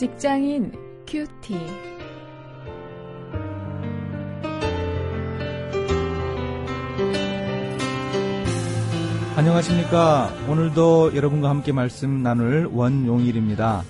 [0.00, 0.72] 직장인
[1.06, 1.58] 큐티.
[9.36, 10.32] 안녕하십니까.
[10.48, 13.82] 오늘도 여러분과 함께 말씀 나눌 원용일입니다.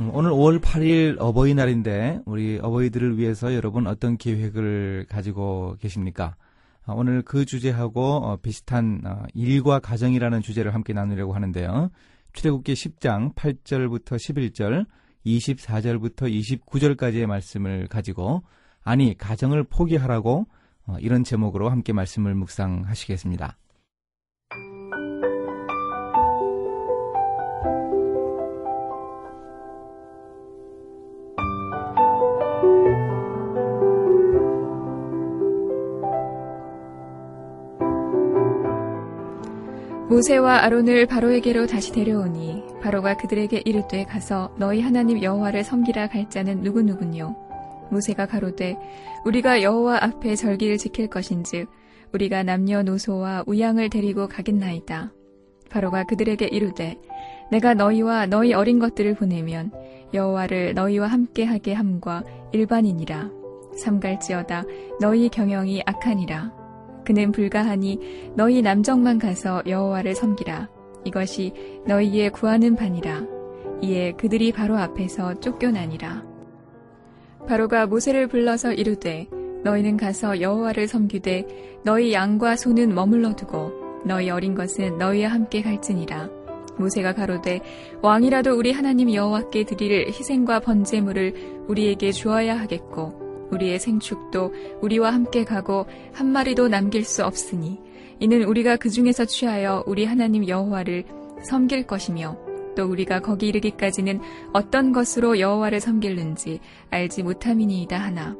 [0.00, 6.36] 음, 오늘 5월 8일 어버이날인데 우리 어버이들을 위해서 여러분 어떤 계획을 가지고 계십니까?
[6.84, 11.88] 아, 오늘 그 주제하고 어, 비슷한 어, 일과 가정이라는 주제를 함께 나누려고 하는데요.
[12.34, 14.84] 출애굽기 10장 8절부터 11절,
[15.26, 16.30] 24절부터
[16.66, 18.42] 29절까지의 말씀을 가지고
[18.82, 20.46] 아니 가정을 포기하라고
[20.86, 23.56] 어, 이런 제목으로 함께 말씀을 묵상하시겠습니다.
[40.10, 46.62] 모세와 아론을 바로에게로 다시 데려오니 바로가 그들에게 이르되 가서 너희 하나님 여호와를 섬기라 갈 자는
[46.62, 47.36] 누구누군요
[47.92, 48.76] 모세가 가로되
[49.24, 51.68] 우리가 여호와 앞에 절기를 지킬 것인즉
[52.12, 55.12] 우리가 남녀노소와 우양을 데리고 가겠나이다.
[55.70, 56.98] 바로가 그들에게 이르되
[57.52, 59.70] 내가 너희와 너희 어린 것들을 보내면
[60.12, 63.30] 여호와를 너희와 함께 하게 함과 일반이니라.
[63.76, 64.64] 삼갈지어다
[65.00, 66.52] 너희 경영이 악하니라
[67.04, 70.68] 그는 불가하니 너희 남정만 가서 여호와를 섬기라.
[71.04, 71.52] 이것이
[71.86, 73.22] 너희의 구하는 바니라.
[73.82, 76.24] 이에 그들이 바로 앞에서 쫓겨나니라.
[77.48, 79.26] 바로가 모세를 불러서 이르되
[79.64, 83.72] 너희는 가서 여호와를 섬기되 너희 양과 소는 머물러 두고
[84.04, 86.30] 너희 어린 것은 너희와 함께 갈지니라.
[86.78, 87.60] 모세가 가로되
[88.00, 93.19] 왕이라도 우리 하나님 여호와께 드릴 희생과 번제물을 우리에게 주어야 하겠고
[93.50, 97.78] 우리의 생축도 우리와 함께 가고 한 마리도 남길 수 없으니
[98.18, 101.04] 이는 우리가 그 중에서 취하여 우리 하나님 여호와를
[101.42, 102.36] 섬길 것이며
[102.76, 104.20] 또 우리가 거기 이르기까지는
[104.52, 108.36] 어떤 것으로 여호와를 섬길는지 알지 못함이니이다 하나.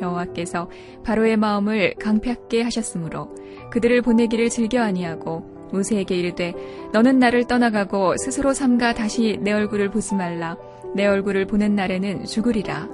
[0.00, 0.70] 여호와께서
[1.04, 3.34] 바로의 마음을 강팍게 하셨으므로
[3.70, 6.54] 그들을 보내기를 즐겨 아니하고 모세에게 이르되
[6.92, 10.56] 너는 나를 떠나가고 스스로 삼가 다시 내 얼굴을 보지 말라.
[10.94, 12.88] 내 얼굴을 보는 날에는 죽으리라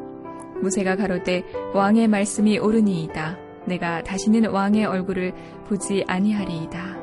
[0.63, 1.43] 무세가 가로되
[1.75, 3.37] 왕의 말씀이 옳으니이다.
[3.67, 5.33] 내가 다시는 왕의 얼굴을
[5.69, 6.99] 보지 아니하리이다.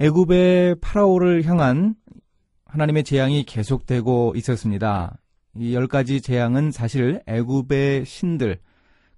[0.00, 1.94] 애굽의 파라오를 향한
[2.66, 5.16] 하나님의 재앙이 계속되고 있었습니다.
[5.56, 8.58] 이 열 가지 재앙은 사실 애굽의 신들,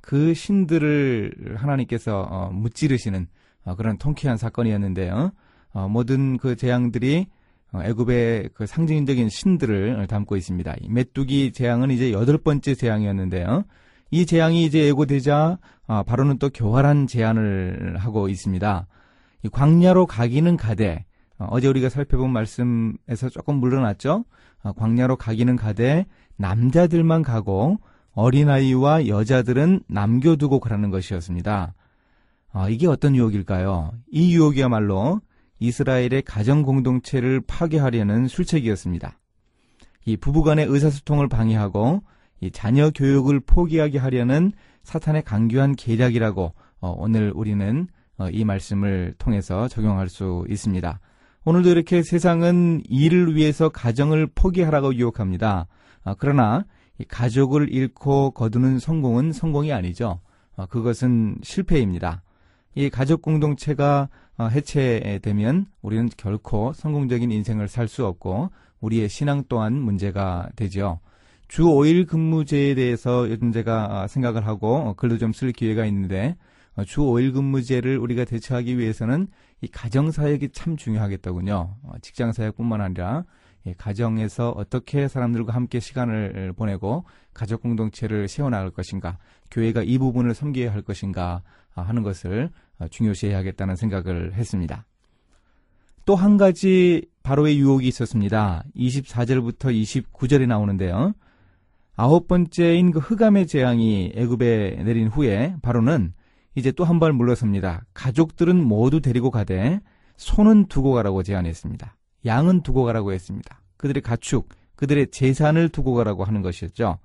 [0.01, 3.29] 그 신들을 하나님께서 어, 무찌르시는
[3.65, 5.33] 어, 그런 통쾌한 사건이었는데요.
[5.75, 7.27] 어, 모든 그 재앙들이
[7.73, 10.75] 어, 애굽의 그 상징적인 신들을 담고 있습니다.
[10.81, 13.65] 이 메뚜기 재앙은 이제 여덟 번째 재앙이었는데요.
[14.11, 15.59] 이 재앙이 이제 예고되자
[15.89, 18.87] 어, 바로는 또 교활한 제안을 하고 있습니다.
[19.43, 21.05] 이 광야로 가기는 가되
[21.39, 24.25] 어, 어제 우리가 살펴본 말씀에서 조금 물러났죠.
[24.63, 27.79] 어, 광야로 가기는 가되 남자들만 가고
[28.13, 31.75] 어린아이와 여자들은 남겨두고 가라는 것이었습니다.
[32.53, 33.93] 어, 이게 어떤 유혹일까요?
[34.13, 35.21] 이 유혹이야말로
[35.67, 39.19] 이스라엘의 가정 공동체를 파괴하려는 술책이었습니다.
[40.07, 42.03] 이 부부간의 의사소통을 방해하고
[42.41, 44.53] 이 자녀 교육을 포기하게 하려는
[44.83, 47.87] 사탄의 강교한 계략이라고 어, 오늘 우리는
[48.19, 51.01] 어, 이 말씀을 통해서 적용할 수 있습니다.
[51.47, 55.67] 오늘도 이렇게 세상은 일을 위해서 가정을 포기하라고 유혹합니다.
[56.05, 56.65] 어, 그러나
[57.09, 60.21] 가족을 잃고 거두는 성공은 성공이 아니죠.
[60.57, 62.23] 어, 그것은 실패입니다.
[62.75, 68.51] 이 가족 공동체가 어, 해체되면 우리는 결코 성공적인 인생을 살 수 없고
[68.81, 71.01] 우리의 신앙 또한 문제가 되죠.
[71.49, 76.37] 주 5일 근무제에 대해서 요즘 제가 어, 생각을 하고 글도 좀 쓸 기회가 있는데
[76.75, 79.29] 어, 주 5일 근무제를 우리가 대처하기 위해서는
[79.61, 81.77] 이 가정 사역이 참 중요하겠더군요.
[82.03, 83.25] 직장 사역뿐만 아니라
[83.79, 89.17] 가정에서 어떻게 사람들과 함께 시간을 보내고 가족 공동체를 세워나갈 것인가,
[89.51, 91.43] 교회가 이 부분을 섬겨야 할 것인가
[91.83, 92.51] 하는 것을
[92.91, 94.87] 중요시해야겠다는 생각을 했습니다.
[96.05, 98.65] 또 한 가지 바로의 유혹이 있었습니다.
[98.77, 99.73] 24절부터
[100.13, 101.15] 29절에 나오는데요.
[101.97, 106.13] 아홉 번째인 그 흑암의 재앙이 애굽에 내린 후에 바로는
[106.57, 107.85] 이제 또 한 발 물러섭니다.
[107.95, 109.81] 가족들은 모두 데리고 가되
[110.17, 111.97] 손은 두고 가라고 제안했습니다.
[112.27, 113.61] 양은 두고 가라고 했습니다.
[113.77, 116.99] 그들의 가축, 그들의 재산을 두고 가라고 하는 것이었죠.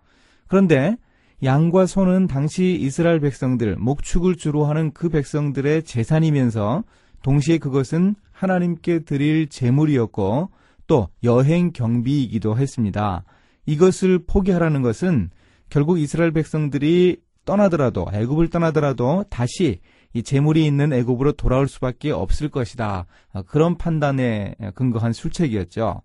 [0.48, 0.98] 그런데
[1.44, 6.84] 양과 소는 당시 이스라엘 백성들, 목축을 주로 하는 그 백성들의 재산이면서
[7.24, 10.50] 동시에 그것은 하나님께 드릴 재물이었고
[10.88, 13.24] 또 여행 경비이기도 했습니다.
[13.66, 15.30] 이것을 포기하라는 것은
[15.70, 19.80] 결국 이스라엘 백성들이 떠나더라도 애굽을 떠나더라도 다시
[20.14, 23.06] 이 재물이 있는 애굽으로 돌아올 수밖에 없을 것이다.
[23.32, 26.02] 아, 그런 판단에 근거한 술책이었죠.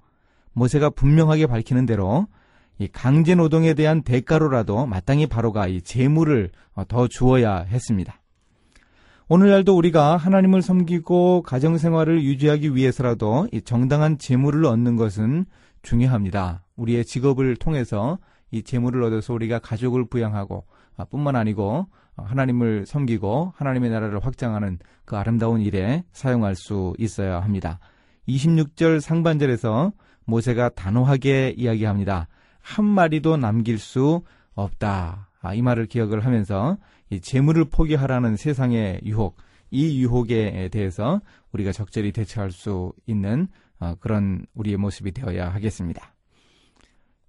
[0.52, 2.26] 모세가 분명하게 밝히는 대로
[2.78, 8.20] 이 강제 노동에 대한 대가로라도 마땅히 바로가 이 재물을 어, 더 주어야 했습니다.
[9.28, 15.46] 오늘날도 우리가 하나님을 섬기고 가정 생활을 유지하기 위해서라도 이 정당한 재물을 얻는 것은
[15.82, 16.64] 중요합니다.
[16.76, 18.18] 우리의 직업을 통해서
[18.50, 20.64] 이 재물을 얻어서 우리가 가족을 부양하고
[20.96, 21.86] 아, 뿐만 아니고
[22.16, 27.80] 하나님을 섬기고 하나님의 나라를 확장하는 그 아름다운 일에 사용할 수 있어야 합니다.
[28.28, 29.92] 26절 상반절에서
[30.24, 32.28] 모세가 단호하게 이야기합니다.
[32.64, 34.22] 한 마리도 남길 수
[34.54, 35.28] 없다.
[35.42, 36.78] 아, 이 말을 기억을 하면서
[37.10, 39.36] 이 재물을 포기하라는 세상의 유혹,
[39.70, 41.20] 이 유혹에 대해서
[41.52, 46.14] 우리가 적절히 대처할 수 있는 어, 그런 우리의 모습이 되어야 하겠습니다.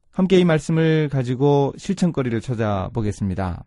[0.10, 3.66] 함께 이 말씀을 가지고 실천거리를 찾아보겠습니다.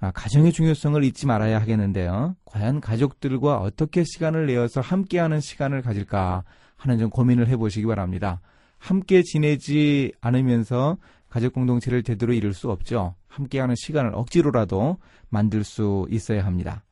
[0.00, 2.34] 아, 가정의 중요성을 잊지 말아야 하겠는데요.
[2.44, 6.42] 과연 가족들과 어떻게 시간을 내어서 함께하는 시간을 가질까
[6.76, 8.40] 하는 좀 고민을 해보시기 바랍니다.
[8.78, 10.96] 함께 지내지 않으면서
[11.28, 13.14] 가족 공동체를 제대로 이룰 수 없죠.
[13.28, 14.98] 함께하는 시간을 억지로라도
[15.28, 16.84] 만들 수 있어야 합니다.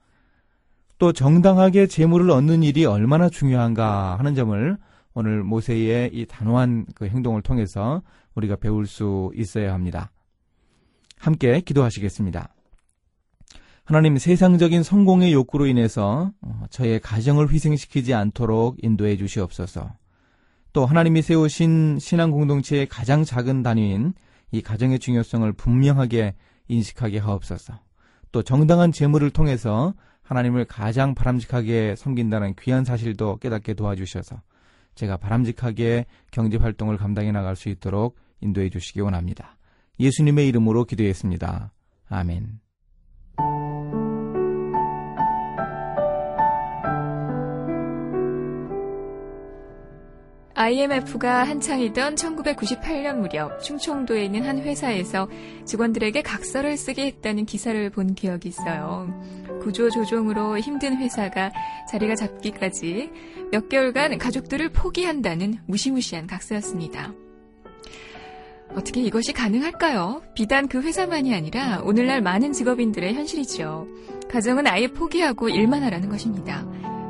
[0.99, 4.77] 또 정당하게 재물을 얻는 일이 얼마나 중요한가 하는 점을
[5.15, 8.03] 오늘 모세의 이 단호한 그 행동을 통해서
[8.35, 10.11] 우리가 배울 수 있어야 합니다.
[11.19, 12.55] 함께 기도하시겠습니다.
[13.85, 19.93] 하나님 세상적인 성공의 욕구로 인해서 어, 저의 가정을 희생시키지 않도록 인도해 주시옵소서.
[20.77, 24.13] 또 하나님이 세우신 신앙 공동체의 가장 작은 단위인
[24.53, 26.35] 이 가정의 중요성을 분명하게
[26.69, 27.81] 인식하게 하옵소서.
[28.31, 34.43] 또 정당한 재물을 통해서 하나님을 가장 바람직하게 섬긴다는 귀한 사실도 깨닫게 도와주셔서
[34.97, 39.57] 제가 바람직하게 경제 활동을 감당해 나갈 수 있도록 인도해 주시기 원합니다.
[39.99, 41.73] 예수님의 이름으로 기도했습니다.
[42.11, 42.66] 아멘.
[50.67, 55.29] IMF가 한창이던 1998년 무렵 충청도에 있는 한 회사에서
[55.65, 59.09] 직원들에게 각서를 쓰게 했다는 기사를 본 기억이 있어요.
[59.63, 61.53] 구조 조정으로 힘든 회사가
[61.89, 63.13] 자리가 잡기까지
[63.53, 67.13] 몇 개월간 가족들을 포기한다는 무시무시한 각서였습니다.
[68.75, 70.23] 어떻게 이것이 가능할까요?
[70.35, 73.87] 비단 그 회사만이 아니라 오늘날 많은 직업인들의 현실이죠.
[74.29, 76.67] 가정은 아예 포기하고 일만 하라는 것입니다.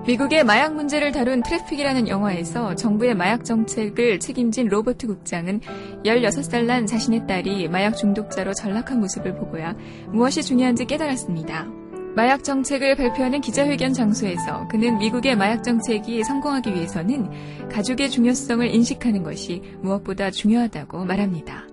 [0.07, 5.61] 미국의 마약 문제를 다룬 트래픽이라는 영화에서 정부의 마약 정책을 책임진 로버트 국장은
[6.05, 9.75] 16살 난 자신의 딸이 마약 중독자로 전락한 모습을 보고야
[10.13, 11.67] 무엇이 중요한지 깨달았습니다.
[12.15, 19.61] 마약 정책을 발표하는 기자회견 장소에서 그는 미국의 마약 정책이 성공하기 위해서는 가족의 중요성을 인식하는 것이
[19.83, 21.67] 무엇보다 중요하다고 말합니다.